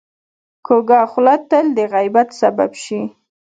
[0.65, 3.01] کوږه خوله تل د غیبت سبب شي